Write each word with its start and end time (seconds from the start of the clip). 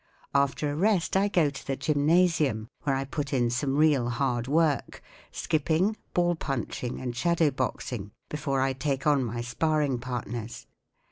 After 0.33 0.71
a 0.71 0.75
rest 0.75 1.15
I 1.15 1.27
go 1.27 1.51
to 1.51 1.67
the 1.67 1.75
gymnasium, 1.75 2.67
where 2.81 2.95
I 2.95 3.05
put 3.05 3.33
in 3.33 3.51
some 3.51 3.75
real 3.77 4.09
hard 4.09 4.47
work 4.47 4.99
skipping, 5.31 5.95
ball 6.15 6.33
punching, 6.33 6.99
and 6.99 7.15
shadow 7.15 7.51
boxing—before 7.51 8.61
I 8.61 8.73
take 8.73 9.05
on 9.05 9.23
my 9.23 9.41
sparring 9.41 9.99
partners. 9.99 10.65